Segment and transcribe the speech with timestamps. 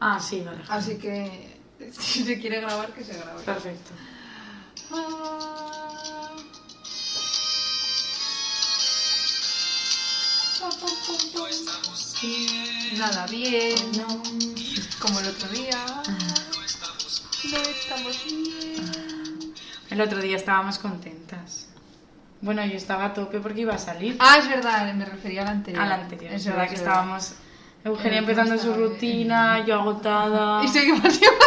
[0.00, 0.62] Ah, sí, vale.
[0.68, 1.58] Así que
[1.92, 3.42] si se quiere grabar, que se grabe.
[3.42, 3.90] Perfecto.
[4.92, 6.34] Ah.
[12.98, 13.76] Nada bien,
[15.00, 15.86] como el otro día.
[17.50, 19.54] No estamos bien.
[19.90, 21.68] El otro día estábamos contentas.
[22.40, 24.16] Bueno, yo estaba a tope porque iba a salir.
[24.18, 25.82] Ah, es verdad, me refería al anterior.
[25.82, 26.32] Al anterior.
[26.32, 27.34] Es verdad que estábamos.
[27.84, 30.62] Eugenia empezando su rutina, yo agotada.
[30.64, 31.38] Y seguimos igual.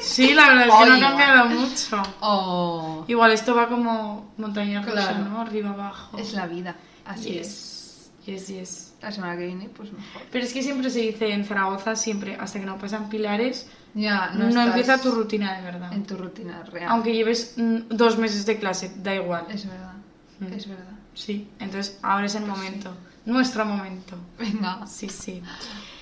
[0.00, 2.02] Sí, la verdad es que no ha cambiado mucho.
[2.20, 5.24] Oh, Igual esto va como montaña rusa, Claro.
[5.28, 5.40] ¿no?
[5.40, 6.18] Arriba abajo.
[6.18, 6.76] es la vida.
[7.06, 7.48] Así es.
[7.48, 8.10] yes.
[8.26, 8.94] Yes, yes.
[9.02, 10.22] La semana que viene, pues mejor.
[10.30, 14.30] Pero es que siempre se dice en Zaragoza, siempre, hasta que no pasan pilares, Ya,
[14.34, 15.92] no, no, empieza tu rutina de verdad.
[15.92, 16.88] En tu rutina real.
[16.90, 19.46] Aunque lleves mm, dos meses de clase, da igual.
[19.50, 19.94] Es verdad.
[20.40, 20.52] Mm.
[20.52, 20.92] Es verdad.
[21.14, 22.94] Sí, entonces ahora es el momento.
[23.24, 24.16] Nuestro momento.
[24.38, 25.42] Venga, Sí, sí.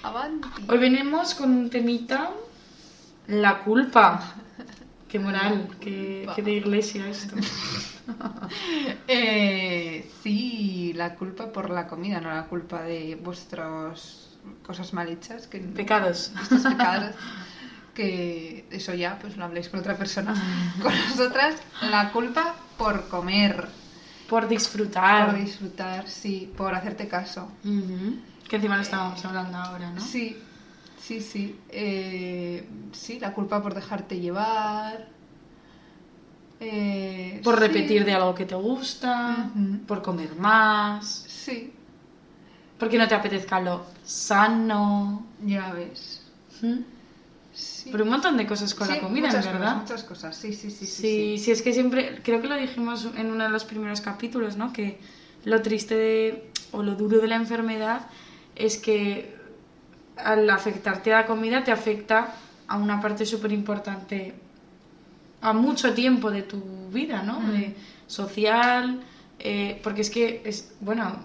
[0.03, 0.49] avanti.
[0.69, 2.31] Hoy venimos con un temita,
[3.27, 4.35] la culpa.
[5.09, 7.37] Qué moral, qué, qué de iglesia esto.
[9.07, 14.31] Eh, sí, la culpa por la comida, no la culpa de vuestras
[14.67, 15.47] cosas mal hechas.
[15.47, 16.33] Que Pecados.
[16.49, 17.15] Pecados.
[17.95, 20.33] Que eso ya, pues lo habléis con otra persona.
[20.83, 23.69] Con nosotras, la culpa por comer,
[24.31, 25.27] Por disfrutar.
[25.33, 27.49] por disfrutar, sí, por hacerte caso.
[27.65, 28.15] Ujú.
[28.49, 30.01] Que encima lo estábamos hablando ahora, ¿no?
[30.01, 30.37] Sí,
[31.01, 31.59] sí, sí.
[31.69, 35.09] Eh, sí, la culpa por dejarte llevar.
[36.61, 39.51] Eh, Por sí, repetir de algo que te gusta,
[39.87, 41.73] por comer más, Sí,
[42.79, 45.25] porque no te apetezca lo sano.
[45.45, 46.23] ya ves.
[46.61, 46.81] ¿Mm?
[47.61, 47.89] Sí.
[47.93, 49.61] Pero un montón de cosas con Sí, la comida, muchas verdad.
[49.61, 50.87] Cosas, muchas cosas, sí, sí, sí.
[50.87, 54.01] sí, Sí, sí, es que siempre, creo que lo dijimos en uno de los primeros
[54.01, 54.73] capítulos, ¿no?
[54.73, 54.99] Que
[55.45, 58.07] lo triste de, o lo duro de la enfermedad
[58.57, 59.35] es que
[60.17, 62.35] al afectarte a la comida te afecta
[62.67, 64.35] a una parte súper importante,
[65.41, 67.41] a mucho tiempo de tu vida, ¿no?
[67.41, 67.51] Mm.
[67.53, 67.75] De
[68.07, 69.01] social,
[69.39, 71.17] eh, porque es que, es, bueno,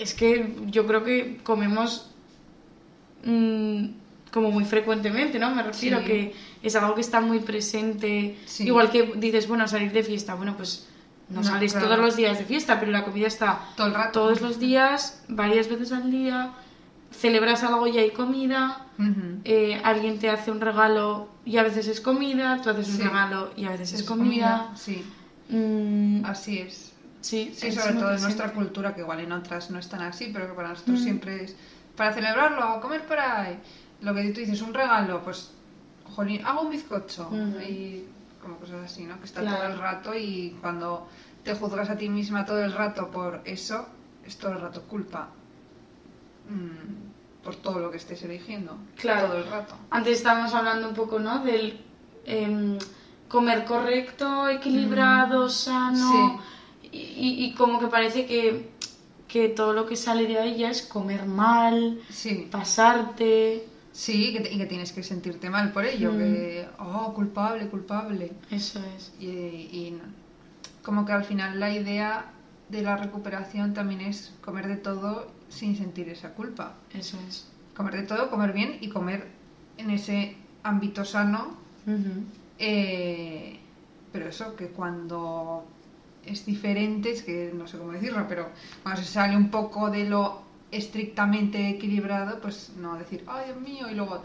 [0.00, 2.10] es que yo creo que comemos
[3.24, 3.84] mm,
[4.32, 5.50] como muy frecuentemente, ¿no?
[5.50, 6.04] Me refiero Sí.
[6.04, 6.32] que
[6.62, 8.36] es algo que está muy presente.
[8.46, 8.64] Sí.
[8.64, 10.86] Igual que dices, bueno, salir de fiesta, bueno, pues
[11.28, 11.86] no, No, sales claro.
[11.88, 14.20] todos los días de fiesta, pero la comida está Todo el rato.
[14.20, 16.50] todos los días, varias veces al día,
[17.12, 19.40] celebras algo y hay comida, Ujú.
[19.44, 23.02] eh, alguien te hace un regalo y a veces es comida, tú haces un Sí.
[23.02, 24.70] regalo y a veces es, comida.
[24.74, 25.04] Sí,
[25.52, 26.92] Mm, así es.
[27.20, 30.30] sí, Sí, es sobre todo en nuestra cultura, que igual en otras no están así,
[30.32, 31.02] pero que para nosotros Mm.
[31.02, 31.56] siempre es
[31.96, 33.58] para celebrarlo, comer por ahí.
[34.00, 35.50] Lo que tú dices, un regalo, pues,
[36.14, 37.28] jolín, hago un bizcocho.
[37.66, 38.04] Y
[38.42, 39.18] como cosas así, ¿no?
[39.18, 39.58] Que está Claro.
[39.58, 41.06] todo el rato y cuando
[41.44, 43.86] te juzgas a ti misma todo el rato por eso,
[44.26, 45.28] es todo el rato culpa.
[46.48, 48.76] mm, por todo lo que estés eligiendo.
[48.96, 49.28] Claro.
[49.28, 49.74] Todo el rato.
[49.90, 51.44] Antes estábamos hablando un poco, ¿no?
[51.44, 51.80] Del
[52.26, 52.76] em,
[53.28, 56.40] comer correcto, equilibrado, sano.
[56.82, 58.70] Y, y- y como que parece que,
[59.28, 62.48] que todo lo que sale de ahí ya es comer mal, Sí.
[62.50, 63.66] pasarte.
[63.92, 66.16] Sí, que te- y que tienes que sentirte mal por ello, Mm.
[66.18, 68.32] que, oh, culpable, culpable.
[68.50, 69.12] Eso es.
[69.18, 70.04] Y, y no-
[70.82, 72.30] como que al final la idea
[72.68, 76.74] de la recuperación también es comer de todo sin sentir esa culpa.
[76.94, 77.46] Eso es.
[77.76, 79.26] Comer de todo, comer bien y comer
[79.76, 81.54] en ese ámbito sano.
[82.58, 83.58] Eh,
[84.12, 85.64] pero eso, que cuando
[86.24, 88.50] es diferente, es que no sé cómo decirlo, pero
[88.82, 93.90] cuando se sale un poco de lo estrictamente equilibrado, pues no decir, ay Dios mío,
[93.90, 94.22] y luego,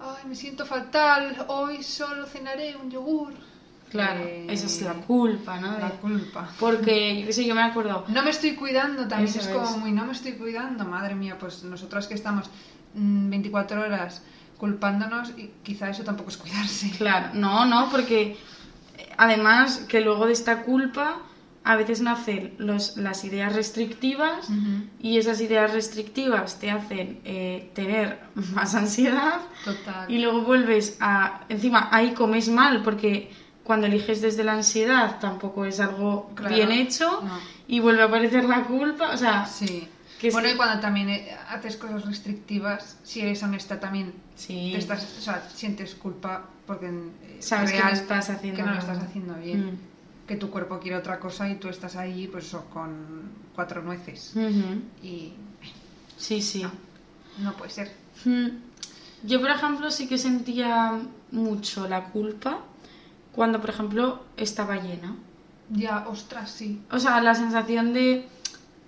[0.00, 3.32] ay, me siento fatal, hoy solo cenaré un yogur.
[3.90, 5.78] Claro, Eh, esa es la culpa, ¿no?
[5.78, 6.48] La culpa.
[6.58, 8.06] Porque, yo qué sé, yo me acuerdo.
[8.08, 9.76] No me estoy cuidando, también Eso es como es.
[9.76, 12.46] muy, no me estoy cuidando, madre mía, pues nosotras que estamos
[12.94, 14.22] mm, 24 horas
[14.56, 16.90] culpándonos, y quizá eso tampoco es cuidarse.
[16.96, 18.38] Claro, no, no, porque
[18.96, 21.18] eh, además que luego de esta culpa
[21.64, 24.48] a veces nacen los, las ideas restrictivas
[25.00, 28.18] y esas ideas restrictivas te hacen eh, tener
[28.54, 30.10] más ansiedad Total.
[30.10, 31.42] y luego vuelves a...
[31.48, 33.30] Encima ahí comes mal porque
[33.62, 37.38] cuando eliges desde la ansiedad tampoco es algo Claro, bien hecho no.
[37.68, 39.46] y vuelve a aparecer la culpa, o sea...
[39.46, 39.88] Sí.
[40.30, 44.70] Bueno, y cuando también eh, haces cosas restrictivas, si eres honesta también, Sí.
[44.72, 48.72] te estás, o sea, sientes culpa porque eh, Sabes que no estás haciendo que no
[48.72, 49.66] lo estás haciendo bien.
[49.66, 49.78] Mm.
[50.26, 54.34] Que tu cuerpo quiere otra cosa y tú estás ahí, pues con cuatro nueces.
[55.02, 55.32] Y
[56.16, 56.64] Sí, sí.
[57.38, 57.92] no puede ser.
[58.24, 58.48] Mm.
[59.24, 60.98] Yo, por ejemplo, sí que sentía
[61.32, 62.58] mucho la culpa
[63.32, 65.14] cuando, por ejemplo, estaba llena.
[65.70, 66.80] Ya, ostras, sí.
[66.90, 68.28] O sea, la sensación de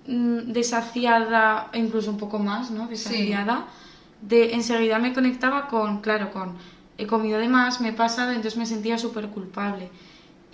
[0.06, 2.86] mm, de saciada, e incluso un poco más, ¿no?
[2.88, 3.04] De Sí.
[3.08, 3.66] saciada,
[4.20, 6.56] de enseguida me conectaba con, claro, con
[6.98, 9.88] he comido de más, me he pasado, entonces me sentía súper culpable.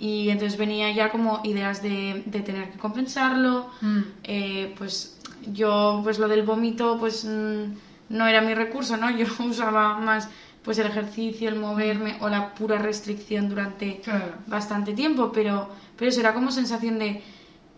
[0.00, 4.00] Y entonces venía ya como ideas de, de tener que compensarlo, Mm.
[4.24, 5.14] eh, pues
[5.52, 7.62] yo, pues lo del vómito, pues mm,
[8.08, 9.10] no era mi recurso, ¿no?
[9.20, 10.28] Yo usaba más
[10.64, 14.34] pues el ejercicio, el moverme o la pura restricción durante Claro.
[14.46, 17.20] bastante tiempo, pero, pero eso era como sensación de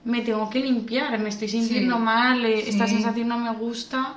[0.04, 4.16] me tengo que limpiar, me estoy sintiendo Sí, mal, eh, esta sensación no me gusta.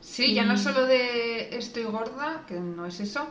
[0.00, 3.28] Sí, ya no solo de estoy gorda, que no es eso,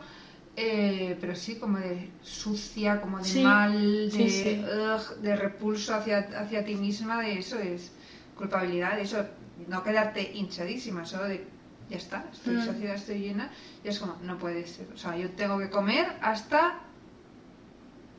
[0.56, 4.64] eh, pero sí como de sucia, como de Sí, mal, de, sí, sí.
[4.64, 7.90] ugh, de repulso hacia, hacia ti misma, de eso es
[8.36, 9.24] culpabilidad, de eso
[9.68, 11.44] no quedarte hinchadísima, eso de
[11.90, 12.64] ya está, estoy Mm.
[12.66, 13.50] saciada, estoy llena,
[13.84, 16.78] y es como, no puede ser, o sea, yo tengo que comer hasta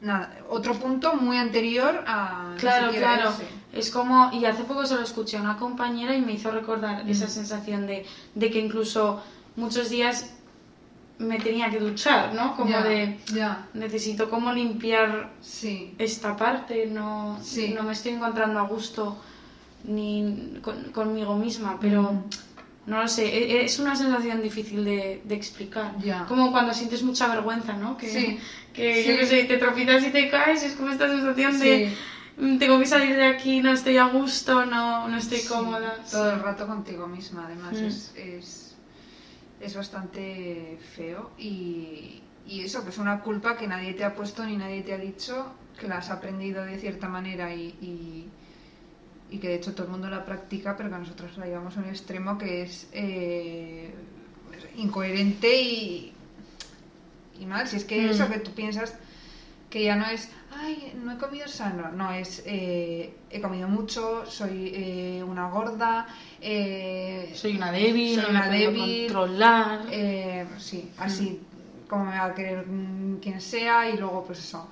[0.02, 3.30] nada, otro punto muy anterior a Claro, claro.
[3.30, 3.48] ese.
[3.74, 7.04] Es como, y hace poco se lo escuché a una compañera y me hizo recordar
[7.06, 7.10] Mm.
[7.10, 8.06] esa sensación de,
[8.36, 9.22] de que incluso
[9.56, 10.35] muchos días
[11.18, 12.56] me tenía que duchar, ¿no?
[12.58, 13.18] Como de,
[13.74, 17.74] necesito como limpiar sí, esta parte, no, Sí.
[17.76, 19.18] no me estoy encontrando a gusto
[19.86, 22.24] ni con- conmigo misma, pero Mm.
[22.88, 25.94] no lo sé, e- es una sensación difícil de, de explicar.
[26.28, 27.96] Como cuando sientes mucha vergüenza, ¿no?
[27.98, 28.40] Que, Sí.
[28.74, 31.94] que yo qué sé, te tropiezas y te caes, es como esta sensación de
[32.38, 35.96] "Mm, tengo que salir de aquí, no estoy a gusto, no, no estoy cómoda.
[36.12, 37.74] Todo el rato contigo misma, además.
[37.74, 37.86] Mm.
[37.86, 38.65] Es, es,
[39.62, 41.32] es bastante feo.
[41.38, 44.94] Y, y eso, que es una culpa que nadie te ha puesto ni nadie te
[44.94, 48.28] ha dicho, que la has aprendido de cierta manera y, y,
[49.32, 51.80] y que de hecho todo el mundo la practica, pero que nosotros la llevamos a
[51.82, 53.94] un extremo que es eh,
[54.76, 56.14] incoherente y,
[57.40, 57.68] y mal.
[57.68, 58.10] Si es que Mm.
[58.10, 58.94] eso que tú piensas
[59.76, 64.26] que ya no es, ay, no he comido sano, no, es, eh, he comido mucho,
[64.26, 66.08] soy eh, una gorda,
[66.40, 69.82] eh, Soy una débil, Soy una débil, controlar.
[69.92, 71.42] eh, sí, así
[71.90, 74.66] como me va a querer mm, quien sea y luego pues eso,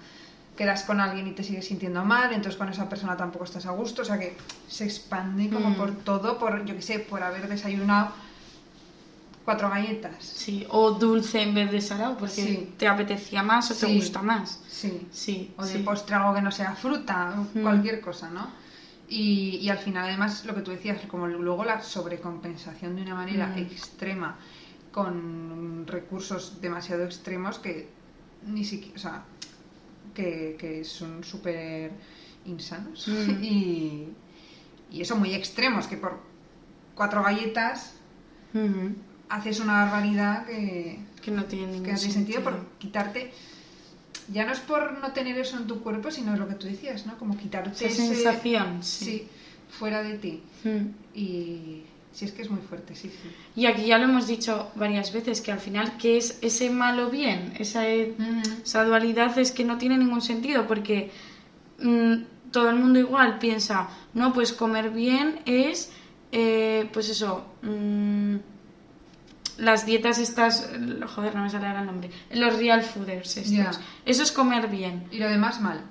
[0.55, 3.71] quedas con alguien y te sigues sintiendo mal, entonces con esa persona tampoco estás a
[3.71, 4.37] gusto, o sea que
[4.69, 5.75] se expande como Mm.
[5.75, 8.13] por todo, por, yo qué sé, por haber desayunado
[9.45, 10.23] cuatro galletas.
[10.23, 12.73] Sí, o dulce en vez de salado, porque Sí.
[12.77, 14.61] te apetecía más o te gusta más.
[14.69, 15.07] Sí.
[15.11, 15.79] Sí, o de sí.
[15.79, 17.61] postre algo que no sea fruta, Mm.
[17.61, 18.47] cualquier cosa, ¿no?
[19.09, 23.15] Y, y al final, además, lo que tú decías, como luego la sobrecompensación de una
[23.15, 23.57] manera Mm.
[23.59, 24.37] extrema
[24.91, 27.89] con recursos demasiado extremos que
[28.45, 29.23] ni siquiera, o sea,
[30.13, 31.91] que, que son súper
[32.45, 33.43] insanos Mm.
[33.43, 34.07] y,
[34.91, 36.19] y eso muy extremos, que por
[36.95, 37.93] cuatro galletas
[38.53, 38.93] Ujú.
[39.35, 43.31] Haces una barbaridad que, Que no tiene ningún que no tiene sentido por quitarte
[44.29, 47.05] ya no es por no tener eso en tu cuerpo sino lo que tú decías
[47.05, 49.05] no como quitarte Esa ese- sensación, sí.
[49.05, 49.27] sí,
[49.69, 50.87] fuera de ti Mm.
[51.17, 51.83] y
[52.13, 55.11] sí es que es muy fuerte sí sí Y aquí ya lo hemos dicho varias
[55.11, 57.53] veces, que al final, ¿qué es ese malo bien?
[57.59, 58.13] Esa, e-
[58.63, 61.11] esa dualidad es que no tiene ningún sentido, porque
[61.79, 62.13] mm,
[62.51, 65.91] todo el mundo igual piensa, no, pues comer bien es,
[66.31, 68.35] eh, pues eso, mm,
[69.57, 70.67] las dietas estas,
[71.15, 73.79] joder, no me sale ahora el nombre, los real fooders estos.
[74.05, 75.05] Eso es comer bien.
[75.11, 75.81] y lo demás mal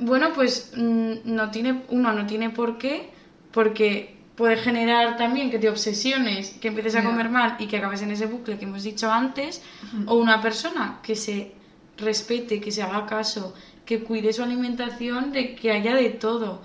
[0.00, 3.10] Bueno, pues mm, no tiene, uno no tiene por qué,
[3.52, 8.02] porque puede generar también que te obsesiones, que empieces a comer mal y que acabes
[8.02, 9.62] en ese bucle que hemos dicho antes,
[10.06, 11.52] o una persona que se
[11.96, 13.54] respete, que se haga caso,
[13.86, 16.62] que cuide su alimentación, de que haya de todo.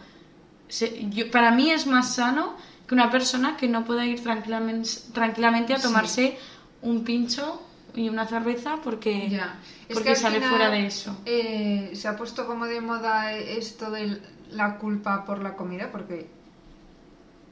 [0.67, 2.55] Se- yo- para mí es más sano
[2.89, 5.84] que una persona que no pueda ir tranquilamente, tranquilamente a Sí.
[5.84, 6.38] tomarse
[6.81, 7.62] un pincho
[7.93, 9.60] y una cerveza porque, ya
[9.93, 11.15] porque al sale final, fuera de eso.
[11.25, 14.19] eh, se ha puesto como de moda esto de
[14.50, 16.31] la culpa por la comida porque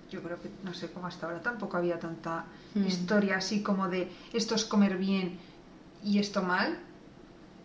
[0.10, 2.86] yo creo que no sé cómo hasta ahora tampoco había tanta Mm.
[2.88, 5.38] historia así como de esto es comer bien
[6.04, 6.80] y esto mal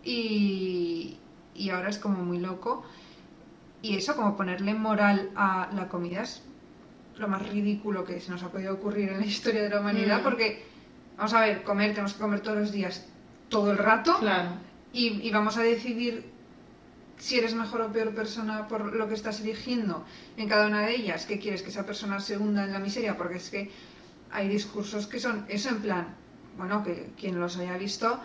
[0.04, 1.16] y,
[1.54, 2.82] y ahora es como muy loco
[3.82, 6.42] y eso como ponerle moral a la comida es
[7.18, 10.20] lo más ridículo que se nos ha podido ocurrir en la historia de la humanidad
[10.20, 10.24] Mm.
[10.24, 10.64] porque
[11.16, 13.04] vamos a ver comer tenemos que comer todos los días
[13.48, 14.50] todo el rato Claro.
[14.92, 16.24] y, y vamos a decidir
[17.18, 20.04] si eres mejor o peor persona por lo que estás eligiendo
[20.36, 23.16] en cada una de ellas, que quieres que esa persona se hunda en la miseria,
[23.16, 23.70] porque es que
[24.32, 26.06] hay discursos que son eso en plan,
[26.58, 28.18] bueno, que quien los haya visto,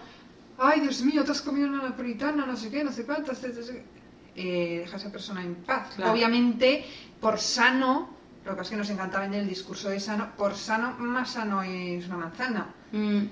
[0.58, 3.62] ay Dios mío, te has comido una napolitana, no sé qué, no sé cuántas, no
[3.62, 3.98] sé qué".
[4.40, 5.94] Eh, deja a esa persona en paz.
[5.96, 6.14] Claro.
[6.14, 6.84] Obviamente,
[7.20, 8.17] por sano,
[8.48, 11.62] lo que es que nos encanta vender el discurso de sano, por sano, más sano
[11.62, 13.24] es una manzana Mm.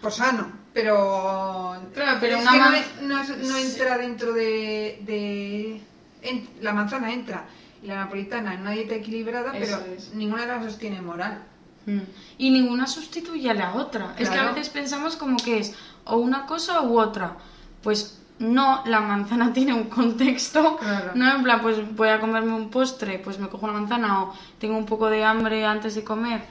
[0.00, 3.98] por sano, pero Claro, pero es una que no, man- es- no es- no entra
[3.98, 5.80] dentro de, de-
[6.22, 7.44] en- la manzana entra
[7.82, 11.42] y la napolitana en una dieta equilibrada, Eso pero ninguna de las dos tiene moral.
[11.86, 12.00] Mm.
[12.38, 14.14] Y ninguna sustituye a la otra.
[14.18, 15.74] Es que a veces pensamos como que es
[16.06, 17.36] o una cosa u otra.
[17.82, 18.18] Pues
[18.52, 20.76] no, la manzana tiene un contexto.
[20.76, 21.12] Claro.
[21.14, 24.34] No en plan, pues voy a comerme un postre, pues me cojo una manzana o
[24.58, 26.42] tengo un poco de hambre antes de comer,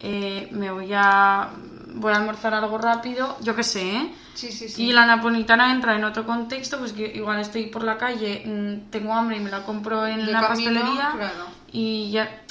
[0.00, 1.50] eh, me voy a
[1.94, 4.14] voy a almorzar algo rápido, yo qué sé, ¿eh?
[4.34, 4.84] Sí, sí, sí.
[4.84, 8.90] Y la napolitana entra en otro contexto, pues que igual estoy por la calle, mm,
[8.90, 11.46] tengo hambre y me la compro en la pastelería claro.
[11.70, 12.42] y ya,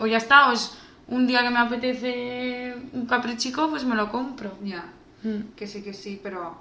[0.00, 0.78] o ya está, o es
[1.08, 4.56] un día que me apetece un caprichico, pues me lo compro.
[4.62, 4.84] Ya.
[5.22, 5.54] Mm.
[5.56, 6.56] Que sí, que sí, pero,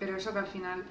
[0.00, 0.82] pero eso que al final,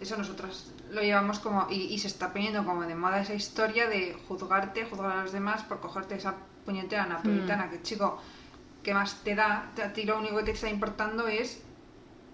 [0.00, 3.88] eso nosotras lo llevamos como, y, y se está poniendo como de moda esa historia
[3.88, 6.34] de juzgarte, juzgar a los demás por cogerte esa
[6.66, 7.08] puñetera Mm.
[7.10, 8.20] napolitana, que chico,
[8.82, 9.70] ¿qué más te da?
[9.82, 11.62] A ti lo único que te está importando es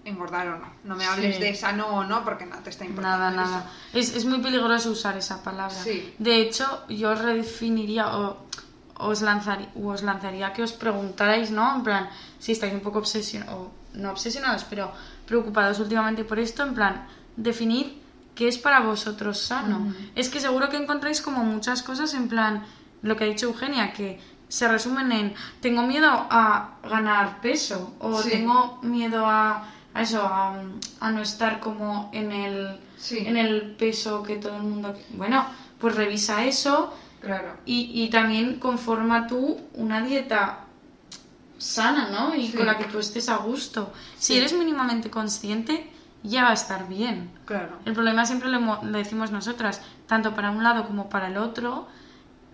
[0.04, 0.66] engordar o no.
[0.84, 1.42] No me hables Sí.
[1.42, 3.50] de sano o no, porque no te está importando Nada, eso.
[3.52, 3.70] nada.
[3.92, 5.74] Es, es muy peligroso usar esa palabra.
[5.74, 6.14] Sí.
[6.18, 8.38] De hecho, yo redefiniría o
[8.96, 11.76] os lanzaría, os lanzaría que os preguntarais, ¿no?
[11.76, 14.92] En plan, si estáis un poco obsesionados, o no obsesionados, pero
[15.34, 17.06] preocupados últimamente por esto, en plan,
[17.36, 18.02] definir
[18.34, 19.94] qué es para vosotros sano.
[20.16, 22.64] Es que seguro que encontráis como muchas cosas en plan,
[23.02, 24.18] lo que ha dicho Eugenia, que
[24.48, 28.30] se resumen en tengo miedo a ganar peso o Sí.
[28.30, 30.54] tengo miedo a, a eso, a,
[30.98, 33.18] a no estar como en el, Sí.
[33.18, 34.94] en el peso que todo el mundo...
[35.10, 35.46] Bueno,
[35.78, 37.52] pues revisa eso Claro.
[37.64, 40.64] y, y también conforma tú una dieta
[41.60, 42.34] sana, ¿no?
[42.34, 42.56] Y Sí.
[42.56, 43.92] con la que tú estés a gusto.
[44.18, 45.90] Si eres mínimamente consciente,
[46.22, 47.30] ya va a estar bien.
[47.44, 47.78] Claro.
[47.84, 51.86] El problema siempre lo, lo decimos nosotras, tanto para un lado como para el otro,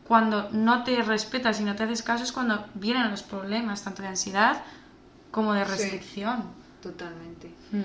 [0.06, 4.02] cuando no te respetas y no te haces caso es cuando vienen los problemas, tanto
[4.02, 4.62] de ansiedad
[5.30, 5.70] como de Sí.
[5.70, 6.44] restricción.
[6.82, 7.48] Totalmente.
[7.72, 7.80] Mm.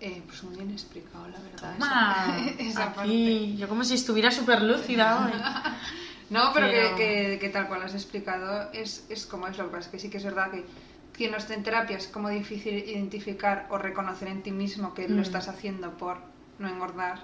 [0.00, 1.74] Eh, pues muy bien explicado, la verdad.
[1.78, 3.00] Toma, esa- esa parte.
[3.02, 5.32] aquí, yo como si estuviera súper lúcida hoy.
[6.30, 9.64] No, pero, Pero- Que, que- que tal cual has explicado es, es como es lo
[9.66, 10.64] que pasa, es que sí que es verdad que
[11.12, 15.06] quien no esté en terapia es como difícil identificar o reconocer en ti mismo que
[15.06, 15.16] Mm.
[15.16, 16.18] lo estás haciendo por
[16.58, 17.20] no engordar,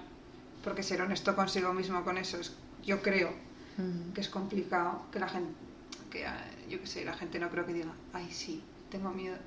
[0.63, 2.53] porque ser honesto consigo mismo con eso es,
[2.85, 3.31] yo creo
[3.77, 4.13] Mm.
[4.13, 5.51] que es complicado, que la gente,
[6.11, 9.37] que ah, yo qué sé, la gente no creo que diga, ay sí, tengo miedo,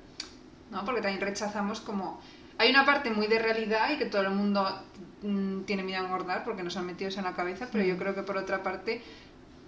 [0.71, 2.19] no, porque también rechazamos como,
[2.57, 4.67] hay una parte muy de realidad y que todo el mundo
[5.23, 7.95] mm, tiene miedo a engordar porque nos han metido eso en la cabeza, pero yo
[7.95, 7.97] Mm.
[7.99, 9.01] creo que por otra parte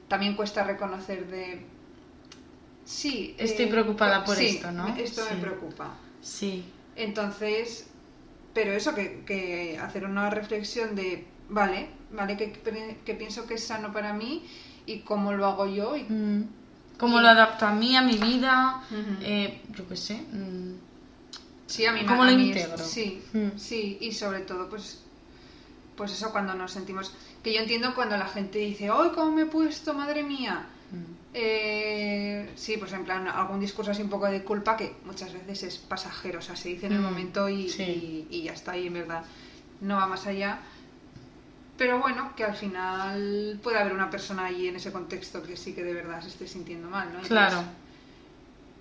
[0.08, 1.62] también cuesta reconocer de,
[2.86, 4.88] sí, Estoy eh, preocupada por sí, esto, ¿no?
[4.96, 5.36] Esto Sí.
[5.36, 5.94] me preocupa.
[6.22, 6.66] Sí.
[6.96, 7.88] Entonces,
[8.54, 12.52] pero eso, que, que hacer una reflexión de, vale, vale, que,
[13.06, 14.46] que pienso que es sano para mí
[14.86, 16.48] y cómo lo hago yo y Mm.
[16.98, 18.82] ¿Cómo Y- lo adapto a mí, a mi vida?
[19.22, 20.16] Eh, yo qué sé.
[20.16, 20.74] mm.
[21.68, 22.84] Sí, a mí ¿Cómo a lo mí es- integro?
[22.84, 23.50] sí, Mm.
[23.56, 25.04] sí, y sobre todo, pues,
[25.98, 27.12] pues eso cuando nos sentimos.
[27.44, 30.66] Que yo entiendo cuando la gente dice, ¡ay, cómo me he puesto, madre mía!
[30.92, 31.18] Mm.
[31.34, 35.64] Eh, sí, pues en plan, algún discurso así un poco de culpa que muchas veces
[35.64, 37.84] es pasajero, o sea, se dice en el Mm, momento y, sí.
[37.84, 39.24] y- y ya está, y en verdad
[39.82, 40.60] no va más allá.
[41.78, 45.74] Pero bueno, que al final puede haber una persona ahí en ese contexto que sí
[45.74, 47.20] que de verdad se esté sintiendo mal, ¿no?
[47.20, 47.64] Entonces, Claro.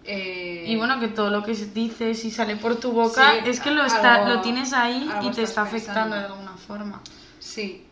[0.07, 3.61] Eh, Y bueno, que todo lo que dices y sale por tu boca Sí, es
[3.61, 6.17] que lo, está, algo- lo tienes ahí y te está afectando pensando.
[6.17, 7.03] de alguna forma.
[7.39, 7.85] Sí,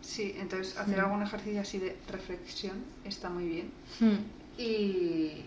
[0.00, 1.04] sí, entonces hacer Mm.
[1.04, 3.70] algún ejercicio así de reflexión está muy bien.
[4.00, 4.60] Mm.
[4.60, 5.44] Y,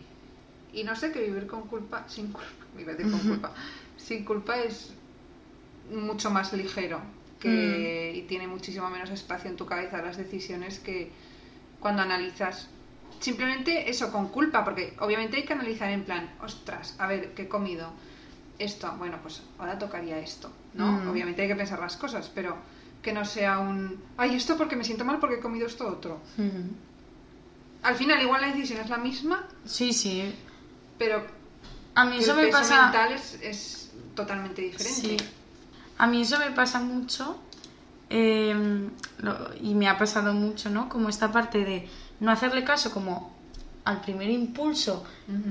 [0.74, 2.48] y no sé que vivir con culpa, sin culpa,
[2.80, 3.52] iba a decir con culpa,
[3.98, 4.94] sin culpa es
[5.92, 7.02] mucho más ligero
[7.40, 11.12] que, y tiene muchísimo menos espacio en tu cabeza las decisiones que
[11.80, 12.68] cuando analizas.
[13.20, 17.44] Simplemente eso, con culpa, porque obviamente hay que analizar en plan, ostras, a ver, ¿qué
[17.44, 17.92] he comido?
[18.58, 20.88] Esto, bueno, pues ahora tocaría esto, ¿no?
[20.92, 21.10] Mm.
[21.10, 22.56] Obviamente hay que pensar las cosas, pero
[23.02, 26.20] que no sea un, ay, esto porque me siento mal porque he comido esto otro.
[26.38, 27.84] Mm.
[27.84, 30.34] Al final igual la decisión es la misma, Sí, sí.
[30.98, 31.26] pero
[31.96, 32.84] A mí el eso me peso pasa...
[32.84, 35.02] mental es, es totalmente diferente.
[35.02, 35.18] Sí.
[35.98, 37.40] A mí eso me pasa mucho
[38.10, 40.90] eh, lo- y me ha pasado mucho, ¿no?
[40.90, 41.88] Como esta parte de
[42.20, 43.32] no hacerle caso como
[43.86, 45.04] al primer impulso,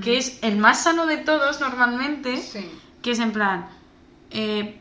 [0.03, 2.69] que es el más sano de todos normalmente, Sí.
[3.03, 3.67] que es en plan,
[4.31, 4.79] eh,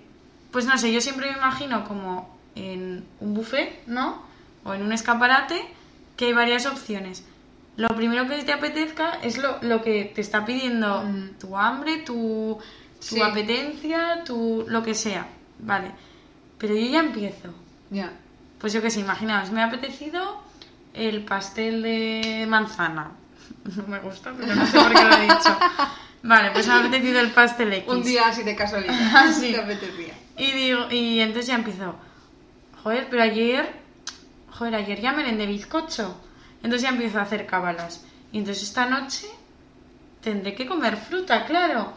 [0.52, 4.22] pues no sé, yo siempre me imagino como en un buffet, ¿no?
[4.64, 5.64] O en un escaparate,
[6.16, 7.24] que hay varias opciones.
[7.78, 11.04] Lo primero que te apetezca es lo, lo que te está pidiendo
[11.40, 12.58] tu hambre, tu,
[13.00, 13.22] tu Sí.
[13.22, 15.28] apetencia, tu lo que sea.
[15.60, 15.92] Vale.
[16.58, 17.50] Pero yo ya empiezo.
[17.92, 18.12] Ya.
[18.60, 20.42] Pues yo qué sé, imaginaos, me ha apetecido
[20.98, 23.12] el pastel de manzana.
[23.76, 25.58] No me gusta, pero no sé por qué lo he dicho.
[26.24, 27.94] Vale, pues me ha apetecido el pastel X.
[27.94, 28.96] Un día así de casualidad.
[29.14, 29.52] Ah, sí.
[29.54, 30.14] Te apetecía.
[30.38, 31.96] Y digo, y entonces ya empiezo.
[32.84, 33.72] Joder, pero ayer.
[34.52, 36.20] Joder, ayer ya merendé bizcocho.
[36.64, 38.06] Entonces ya empiezo a hacer cábalas.
[38.32, 39.28] Y entonces esta noche
[40.22, 41.94] tendré que comer fruta, claro.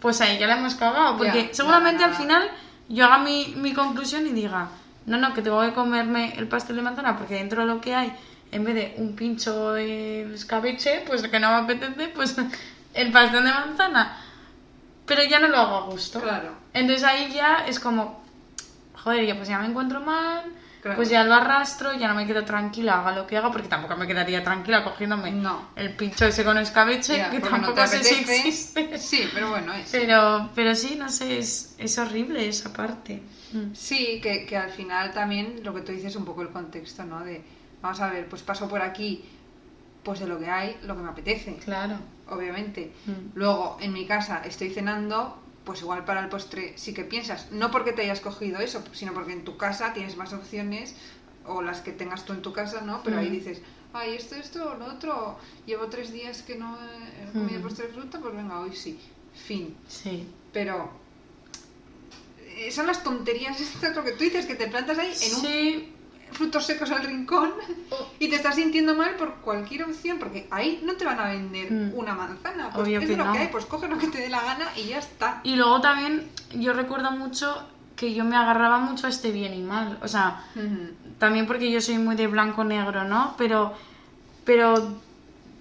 [0.00, 2.50] Pues ahí ya la hemos cagado, porque Ya, seguramente al final
[2.88, 4.68] yo haga mi, mi conclusión y diga,
[5.06, 7.94] no, no, que tengo que comerme el pastel de manzana porque dentro de lo que
[7.94, 8.12] hay,
[8.52, 12.36] en vez de un pincho de escabeche, pues que no me apetece, pues
[12.94, 14.16] el pastel de manzana.
[15.06, 16.20] Pero ya no lo hago a gusto.
[16.20, 16.52] Claro.
[16.72, 18.22] Entonces ahí ya es como,
[18.94, 20.44] joder, ya pues ya me encuentro mal,
[20.82, 20.96] Claro.
[20.96, 23.94] pues ya lo arrastro, ya no me quedo tranquila, haga lo que haga, porque tampoco
[23.96, 25.68] me quedaría tranquila cogiéndome No.
[25.76, 28.98] el pincho ese con escabeche, Ya, que no tampoco te sé si existe.
[28.98, 29.88] Sí, pero bueno, es.
[29.92, 33.22] Pero, pero sí, no sé, es, es horrible esa parte.
[33.52, 33.74] Mm.
[33.74, 37.04] Sí, que, que al final también lo que tú dices es un poco el contexto,
[37.04, 37.20] ¿no?
[37.24, 37.44] De,
[37.82, 39.24] vamos a ver, pues paso por aquí,
[40.02, 41.96] pues de lo que hay, lo que me apetece, Claro.
[42.28, 42.92] obviamente.
[43.06, 43.36] Mm.
[43.36, 47.70] Luego, en mi casa estoy cenando, pues igual para el postre sí que piensas, no
[47.70, 50.94] porque te hayas cogido eso, sino porque en tu casa tienes más opciones,
[51.44, 53.02] o las que tengas tú en tu casa, ¿no?
[53.02, 53.32] Pero ahí Mm.
[53.32, 53.62] dices,
[53.92, 55.36] ay, esto, esto, lo otro,
[55.66, 57.62] llevo tres días que no he comido Mm.
[57.62, 59.00] postre de fruta, pues venga, hoy sí.
[59.34, 59.74] Fin.
[59.88, 60.28] Sí.
[60.52, 60.90] Pero
[62.56, 65.40] eh, son las tonterías estas lo que tú dices que te plantas ahí en un
[65.40, 65.92] Sí,
[66.32, 67.50] frutos secos al rincón
[68.18, 71.70] y te estás sintiendo mal por cualquier opción porque ahí no te van a vender
[71.72, 71.92] Mm.
[71.94, 73.32] una manzana pues Obvio es que lo no.
[73.32, 75.80] que hay pues coge lo que te dé la gana y ya está Y luego
[75.80, 79.98] también yo recuerdo mucho que yo me agarraba mucho a este bien y mal.
[80.02, 80.44] O sea,
[81.18, 83.34] también porque yo soy muy de blanco-negro, ¿no?
[83.38, 83.74] Pero,
[84.44, 84.96] pero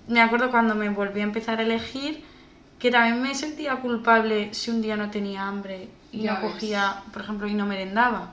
[0.07, 2.23] me acuerdo cuando me volví a empezar a elegir
[2.79, 6.53] que también me sentía culpable si un día no tenía hambre y Ya no ves.
[6.53, 8.31] cogía, por ejemplo, y no merendaba.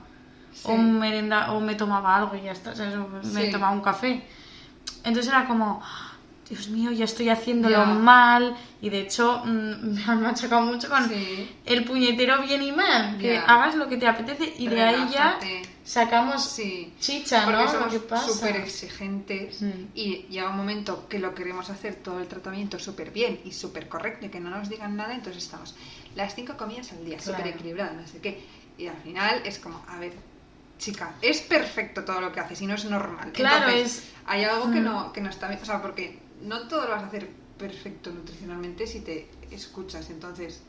[0.53, 0.63] Sí.
[0.65, 2.95] O, merenda, o me tomaba algo y ya está, ¿sabes?
[3.33, 3.51] Me Sí.
[3.51, 4.23] tomaba un café.
[5.03, 5.81] Entonces era como,
[6.49, 7.85] Dios mío, ya estoy haciéndolo Ya.
[7.85, 8.55] mal.
[8.81, 9.49] Y de hecho, mm,
[9.95, 11.49] me han machacado mucho con Sí.
[11.65, 13.17] el puñetero bien y mal.
[13.19, 13.45] Que Ya.
[13.45, 15.37] hagas lo que te apetece y de ahí ya
[15.83, 16.93] sacamos Sí.
[16.99, 17.65] chicha, porque ¿no?
[17.65, 18.27] Lo somos que pasa.
[18.27, 19.69] súper exigentes Mm.
[19.95, 23.87] y llega un momento que lo queremos hacer todo el tratamiento súper bien y súper
[23.87, 25.75] correcto y que no nos digan nada, entonces estamos
[26.15, 27.37] las cinco comidas al día, Claro.
[27.37, 28.43] súper equilibrado, no sé qué.
[28.77, 30.13] Y al final es como, a ver,
[30.79, 33.31] chica, es perfecto todo lo que haces y no es normal.
[33.33, 34.83] Claro, Entonces, es- Hay algo que Mm.
[34.85, 38.11] no, que no está bien, o sea, porque no todo lo vas a hacer perfecto
[38.11, 40.61] nutricionalmente si te escuchas, entonces...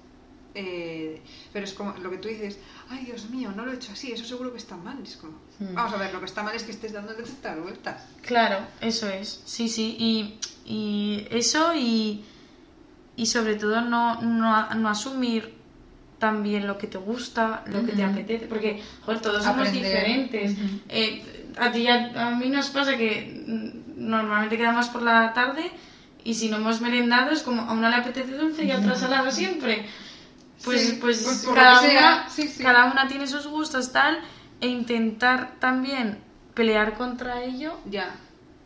[0.57, 3.92] eh, pero es como lo que tú dices, ay Dios mío, no lo he hecho
[3.92, 4.99] así, eso seguro que está mal.
[5.05, 5.75] Es como, Mm.
[5.75, 8.03] vamos a ver, lo que está mal es que estés dando tantas vueltas.
[8.23, 9.42] Claro, eso es.
[9.44, 9.94] Sí, sí.
[9.99, 12.25] Y, y eso y,
[13.16, 15.60] y sobre todo no, no, no asumir
[16.21, 18.47] también lo que te gusta, lo que te apetece.
[18.47, 20.57] Porque, joder, todos somos diferentes.
[20.89, 25.69] Eh, a ti a, a mí nos pasa que mm, normalmente quedamos por la tarde
[26.23, 28.95] y si no hemos merendado es como a una le apetece dulce y a otra
[28.95, 29.87] salado siempre.
[30.63, 32.63] Pues, Sí, pues, pues cada, una, sí, sí.
[32.63, 34.21] cada una tiene sus gustos tal
[34.61, 36.19] e intentar también
[36.55, 38.15] pelear contra ello Ya,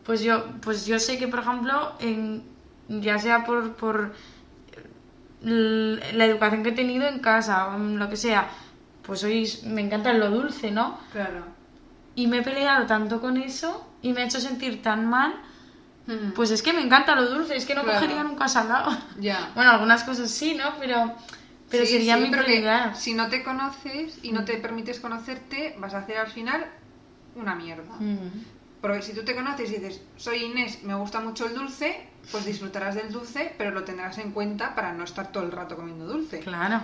[0.05, 2.43] pues yo pues yo sé que por ejemplo en,
[2.89, 4.13] ya sea por,
[5.47, 8.47] la educación que he tenido en casa o en lo que sea
[9.03, 11.43] pues hoy me encanta lo dulce no claro.
[12.15, 15.35] y me he peleado tanto con eso y me ha hecho sentir tan mal
[16.07, 16.33] Ujú.
[16.35, 17.99] pues es que me encanta lo dulce es que no Claro.
[17.99, 19.51] cogería nunca salado ya.
[19.55, 21.13] bueno algunas cosas sí no pero
[21.69, 22.95] pero Sí, sería sí, mi prioridad Mm.
[22.95, 26.63] Si no te conoces y no te permites conocerte, vas a hacer al final
[27.35, 27.95] una mierda.
[27.99, 28.17] Mm.
[28.81, 32.45] Porque si tú te conoces y dices, soy Inés, me gusta mucho el dulce, pues
[32.45, 36.05] disfrutarás del dulce, pero lo tendrás en cuenta para no estar todo el rato comiendo
[36.05, 36.39] dulce.
[36.39, 36.81] claro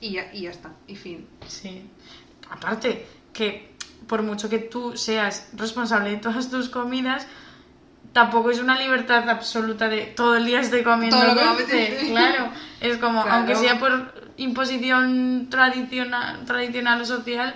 [0.00, 1.26] Y, ya, y ya está, y fin.
[1.46, 1.88] Sí.
[2.50, 3.72] Aparte, que
[4.08, 7.26] por mucho que tú seas responsable de todas tus comidas,
[8.12, 11.62] tampoco es una libertad absoluta de todo el día estoy comiendo Todo lo que dulce.
[11.86, 12.10] apetece.
[12.10, 13.36] Claro, es como, Claro.
[13.38, 17.54] aunque sea por imposición tradicional, tradicional o social,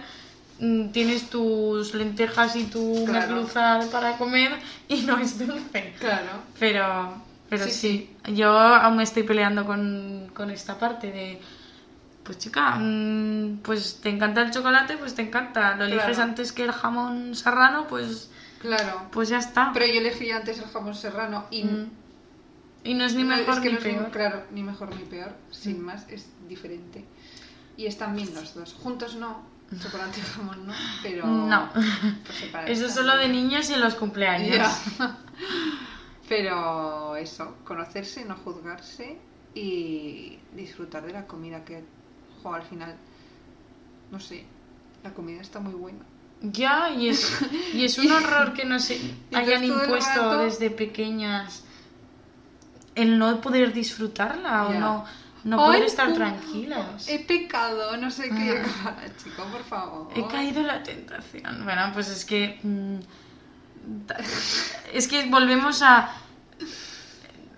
[0.59, 3.35] tienes tus lentejas y tu Claro.
[3.35, 4.53] merluza para comer
[4.89, 5.95] y no es dulce.
[5.99, 6.31] Claro.
[6.59, 7.15] Pero,
[7.51, 11.41] pero Sí, sí, yo aún estoy peleando con, con esta parte de,
[12.23, 15.77] pues chica, mm, pues te encanta el chocolate, pues te encanta.
[15.77, 16.23] Lo eliges Claro.
[16.23, 19.03] antes que el jamón serrano, pues, Claro.
[19.13, 19.71] pues ya está.
[19.75, 21.91] Pero yo elegí antes el jamón serrano y Mm.
[22.85, 24.11] Y no es ni No, mejor es que ni no peor.
[24.13, 27.05] claro, ni mejor ni peor, sin más, es diferente.
[27.77, 28.75] Y están bien los dos.
[28.75, 29.43] Juntos no,
[29.81, 31.27] chocolate y jamón no, pero...
[31.27, 31.69] No.
[32.67, 34.57] Eso es solo de niños y en los cumpleaños.
[34.99, 35.17] Ya.
[36.29, 39.17] Pero eso, conocerse, no juzgarse
[39.55, 41.85] y disfrutar de la comida que,
[42.43, 42.97] jo, al final,
[44.11, 44.45] no sé,
[45.05, 46.01] la comida está muy buena.
[46.43, 47.41] Ya, y es,
[47.73, 49.01] y es un horror que no se
[49.33, 51.63] hayan impuesto rato- desde pequeñas
[52.97, 55.05] el no poder disfrutarla o no,
[55.47, 57.09] no poder Ay, estar tranquilas.
[57.09, 58.61] He pecado, no sé qué.
[58.85, 58.97] Ah.
[59.23, 60.09] Chico, por favor.
[60.17, 61.65] He caído en la tentación.
[61.65, 62.59] Bueno, pues es que.
[62.65, 62.97] mm,
[64.93, 66.11] es que volvemos a.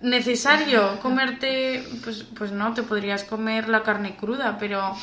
[0.03, 4.95] necesario comerte, pues, pues no, te podrías comer la carne cruda, pero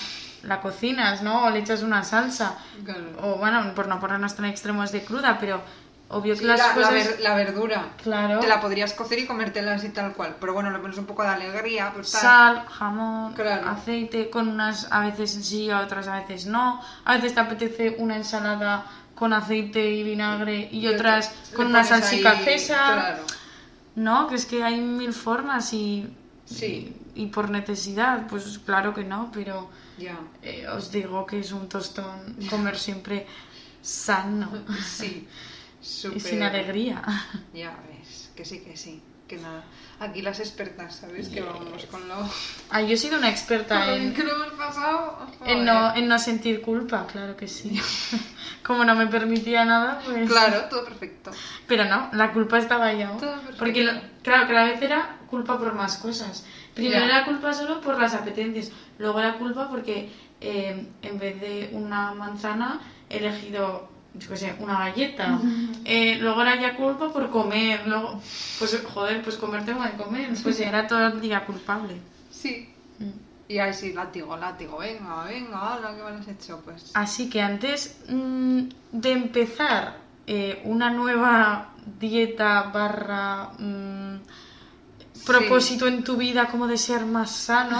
[0.43, 1.45] la cocinas, ¿no?
[1.45, 2.55] O le echas una salsa.
[2.83, 3.17] Claro.
[3.19, 5.63] O bueno, por no ponernos tan extremos de cruda, pero
[6.09, 6.93] obvio que Sí, las la, la cosas...
[6.93, 7.89] ver- la verdura.
[8.01, 8.39] Claro.
[8.39, 10.35] Te la podrías cocer y comértela así tal cual.
[10.39, 11.91] Pero bueno, le pones un poco de alegría.
[11.93, 12.09] Pues.
[12.09, 13.69] Sal, jamón, Claro.
[13.69, 16.81] aceite, con unas a veces sí, a otras a veces no.
[17.05, 21.83] A veces te apetece una ensalada con aceite y vinagre y, Y otras con una
[21.83, 22.93] salsica ahí- César.
[22.99, 23.23] Claro.
[23.95, 26.05] No, que es que hay mil formas y,
[26.45, 26.93] Sí.
[27.15, 30.17] y, y por necesidad, pues claro que no, pero Ya.
[30.43, 33.25] eh, os digo que es un tostón comer siempre
[33.81, 34.49] sano
[34.85, 35.27] Sí.
[36.15, 37.01] Y sin alegría.
[37.53, 39.01] Ya ves, que sí, que sí.
[39.27, 39.63] Que nada.
[39.99, 41.29] Aquí las expertas, ¿sabes?
[41.29, 42.29] Que vamos con lo.
[42.69, 45.17] Ah, yo he sido una experta en, que lo hemos pasado.
[45.47, 47.79] en, no, en no sentir culpa, claro que sí.
[48.63, 50.29] Como no me permitía nada, pues...
[50.29, 51.31] Claro, todo perfecto.
[51.67, 53.17] Pero no, la culpa estaba aún.
[53.19, 53.57] Todo perfecto.
[53.57, 56.45] Porque, lo- claro, cada vez era culpa por más cosas.
[56.75, 57.05] Primero Ya.
[57.05, 58.71] era culpa solo por las apetencias.
[58.99, 64.55] Luego era culpa porque eh, en vez de una manzana he elegido, yo qué sé,
[64.59, 65.39] una galleta.
[65.83, 67.85] Eh, luego era ya culpa por comer.
[67.87, 68.21] Luego,
[68.59, 70.29] pues joder, pues comer tengo que comer.
[70.41, 71.95] Pues era todo el día culpable.
[72.31, 72.69] Sí.
[72.99, 73.09] Mm.
[73.47, 74.77] Y ahí sí, látigo, látigo.
[74.79, 76.91] Venga, venga, lo que me has hecho, pues.
[76.95, 79.97] Así que antes mm, de empezar
[80.27, 84.15] eh, una nueva dieta barra mm,
[85.25, 87.79] propósito en tu vida como de ser más sano,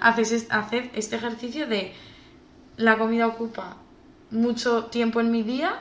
[0.00, 1.92] haces es- haced este ejercicio de
[2.76, 3.76] la comida ocupa
[4.30, 5.78] mucho tiempo en mi día,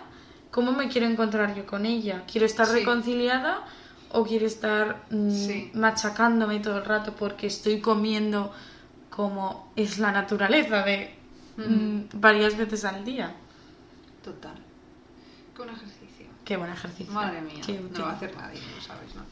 [0.52, 2.24] ¿cómo me quiero encontrar yo con ella?
[2.32, 2.74] ¿Quiero estar Sí.
[2.80, 3.64] reconciliada
[4.12, 5.72] o quiero estar mm, Sí.
[5.74, 8.54] machacándome todo el rato porque estoy comiendo
[9.10, 11.16] como es la naturaleza de
[11.58, 13.34] mm, varias veces al día?
[14.24, 14.56] Total.
[15.56, 16.26] Qué un ejercicio.
[16.46, 17.14] Qué buen ejercicio.
[17.14, 17.62] Madre mía.
[17.66, 19.24] Qué No va a hacer nadie, lo sabes, ¿no?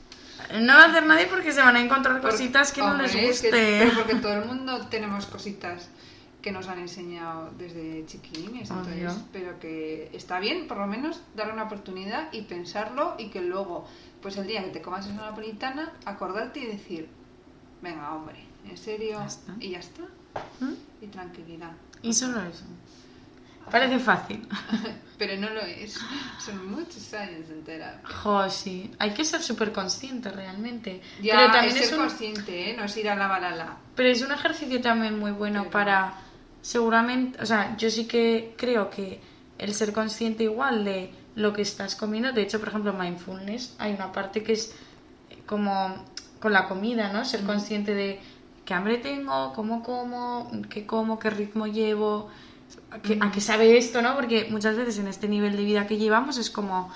[0.60, 3.14] No va a hacer nadie porque se van a encontrar Porque- cositas que no les
[3.14, 3.50] es que- guste.
[3.52, 5.90] pero porque todo el mundo tenemos cositas
[6.42, 8.94] que nos han enseñado desde chiquilines, Obvio.
[8.94, 13.42] entonces, pero que está bien, por lo menos, darle una oportunidad y pensarlo y que
[13.42, 13.88] luego,
[14.22, 17.08] pues el día que te comas esa napolitana, acordarte y decir,
[17.82, 20.04] venga, hombre, en serio, Ya y ya está,
[20.60, 20.74] ¿Mm?
[21.04, 21.72] y tranquilidad.
[22.02, 22.66] Y solo eso.
[23.70, 24.46] Parece fácil.
[25.20, 26.00] Pero no lo es,
[26.44, 28.10] son muchos años de terapia.
[28.10, 28.92] Jo, sí.
[28.98, 31.00] Hay que ser súper consciente realmente.
[31.22, 32.76] Ya, pero también es es ser un, consciente, ¿eh?
[32.76, 33.78] no es ir a la balala.
[33.96, 36.16] pero es un ejercicio también muy bueno Pero- para
[36.62, 39.20] seguramente, o sea, yo sí que creo que
[39.58, 43.94] el ser consciente igual de lo que estás comiendo, de hecho, por ejemplo, mindfulness, hay
[43.94, 44.76] una parte que es
[45.46, 46.04] como
[46.40, 47.24] con la comida, ¿no?
[47.24, 48.20] Ser consciente de
[48.66, 52.30] qué hambre tengo, cómo como, qué como, qué ritmo llevo,
[52.90, 54.16] a qué, a qué sabe esto, ¿no?
[54.16, 56.92] Porque muchas veces en este nivel de vida que llevamos es como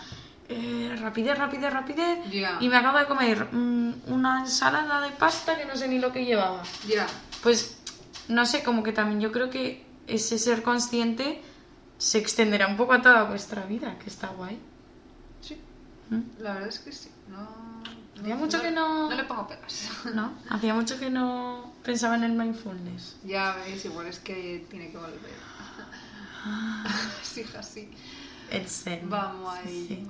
[0.49, 2.19] eh, rapidez, rapidez, rapidez,
[2.59, 6.11] y me acabo de comer mm, una ensalada de pasta que no sé ni lo
[6.11, 6.61] que llevaba.
[6.87, 7.07] Ya,
[7.41, 7.74] Pues
[8.29, 11.41] no sé, como que también yo creo que ese ser consciente
[11.97, 14.57] se extenderá un poco a toda vuestra vida, que está guay.
[15.41, 15.57] sí,
[16.09, 16.21] ¿Mm?
[16.41, 17.09] la verdad es que sí.
[17.29, 17.65] No,
[18.21, 19.89] Hacía mucho que no- No le pongo pegas.
[20.13, 20.33] ¿No?
[20.49, 23.17] Hacía mucho que no pensaba en el mindfulness.
[23.25, 25.19] Ya veis, igual es que tiene que volver.
[27.23, 27.89] sí, hija, sí.
[28.51, 29.09] El zen.
[29.09, 29.85] Vamos ahí.
[29.87, 30.07] sí.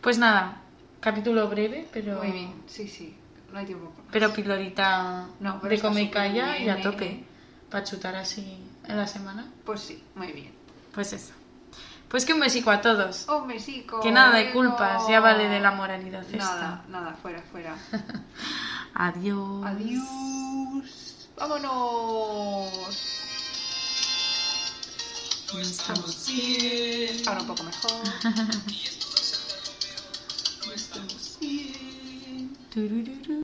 [0.00, 0.60] Pues nada,
[1.00, 2.18] capítulo breve, pero.
[2.18, 3.16] Muy bien, sí, sí.
[3.52, 4.08] No hay tiempo para.
[4.10, 6.82] Pero pilorita No, pero de come y calla y a ¿eh?
[6.82, 7.24] tope.
[7.70, 9.46] Para chutar así en la semana.
[9.64, 10.52] Pues sí, muy bien.
[10.92, 11.32] Pues eso.
[12.08, 13.26] Pues que un besico a todos.
[13.28, 14.00] Un besico.
[14.00, 16.84] Que nada de culpas, ya vale de la moralidad Nada, esta.
[16.88, 17.76] nada, fuera, fuera.
[18.94, 19.66] Adiós.
[19.66, 21.28] Adiós.
[21.36, 22.70] Vámonos.
[25.52, 26.28] No estamos
[27.26, 27.90] Ahora un poco mejor.
[32.72, 33.34] Turururu.